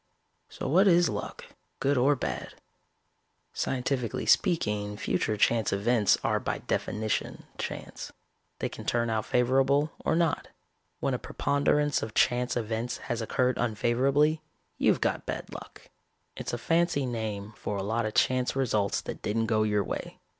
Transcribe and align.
"So 0.49 0.67
what 0.67 0.87
is 0.87 1.09
luck, 1.09 1.45
good 1.79 1.95
or 1.95 2.15
bad? 2.15 2.55
Scientifically 3.53 4.25
speaking, 4.25 4.97
future 4.97 5.37
chance 5.37 5.71
events 5.71 6.17
are 6.23 6.39
by 6.39 6.57
definition 6.57 7.43
chance. 7.59 8.11
They 8.57 8.67
can 8.67 8.83
turn 8.85 9.11
out 9.11 9.27
favorable 9.27 9.91
or 9.99 10.15
not. 10.15 10.47
When 11.01 11.13
a 11.13 11.19
preponderance 11.19 12.01
of 12.01 12.15
chance 12.15 12.57
events 12.57 12.97
has 13.13 13.21
occurred 13.21 13.59
unfavorably, 13.59 14.41
you've 14.79 15.01
got 15.01 15.27
bad 15.27 15.53
luck. 15.53 15.91
It's 16.35 16.51
a 16.51 16.57
fancy 16.57 17.05
name 17.05 17.53
for 17.55 17.77
a 17.77 17.83
lot 17.83 18.07
of 18.07 18.15
chance 18.15 18.55
results 18.55 19.01
that 19.01 19.21
didn't 19.21 19.45
go 19.45 19.61
your 19.61 19.83
way. 19.83 20.17